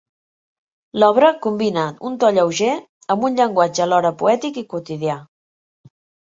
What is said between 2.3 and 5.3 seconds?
lleuger, amb un llenguatge alhora poètic i quotidià.